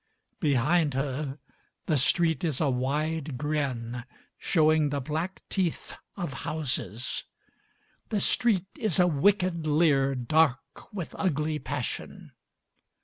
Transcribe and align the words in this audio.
Behind 0.39 0.95
her 0.95 1.37
the 1.85 1.95
street 1.99 2.43
is 2.43 2.59
a 2.59 2.71
wide 2.71 3.37
grin, 3.37 4.03
showing 4.39 4.89
the 4.89 4.99
black 4.99 5.43
teeth 5.47 5.93
of 6.17 6.33
houses 6.41 7.03
â 7.05 8.09
The 8.09 8.21
street 8.21 8.65
is 8.75 8.97
a 8.97 9.05
wicked 9.05 9.67
leer 9.67 10.15
dark 10.15 10.91
with 10.91 11.13
ugly 11.19 11.59
passion. 11.59 12.31